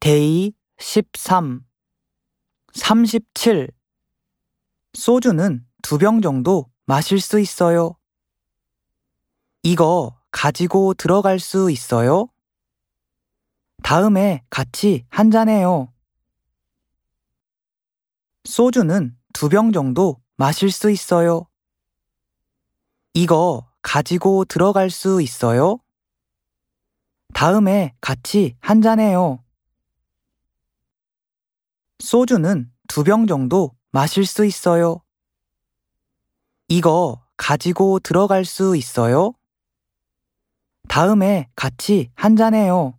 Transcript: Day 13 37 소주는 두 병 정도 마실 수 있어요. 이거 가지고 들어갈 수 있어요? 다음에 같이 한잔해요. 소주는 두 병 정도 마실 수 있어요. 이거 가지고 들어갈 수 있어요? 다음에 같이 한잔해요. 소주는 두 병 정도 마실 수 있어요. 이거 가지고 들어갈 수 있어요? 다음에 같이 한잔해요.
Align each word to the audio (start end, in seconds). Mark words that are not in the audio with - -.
Day 0.00 0.54
13 0.78 1.60
37 2.72 3.68
소주는 4.94 5.66
두 5.82 5.98
병 5.98 6.22
정도 6.22 6.70
마실 6.86 7.20
수 7.20 7.38
있어요. 7.38 7.96
이거 9.62 10.18
가지고 10.30 10.94
들어갈 10.94 11.38
수 11.38 11.70
있어요? 11.70 12.28
다음에 13.82 14.42
같이 14.48 15.04
한잔해요. 15.10 15.92
소주는 18.44 19.14
두 19.34 19.48
병 19.50 19.70
정도 19.72 20.18
마실 20.36 20.70
수 20.70 20.90
있어요. 20.90 21.46
이거 23.12 23.68
가지고 23.82 24.46
들어갈 24.46 24.88
수 24.88 25.20
있어요? 25.20 25.78
다음에 27.34 27.94
같이 28.00 28.56
한잔해요. 28.60 29.44
소주는 32.14 32.68
두 32.88 33.04
병 33.04 33.28
정도 33.28 33.70
마실 33.92 34.26
수 34.26 34.44
있어요. 34.44 35.00
이거 36.66 37.22
가지고 37.36 38.00
들어갈 38.00 38.44
수 38.44 38.76
있어요? 38.76 39.32
다음에 40.88 41.48
같이 41.54 42.10
한잔해요. 42.16 42.98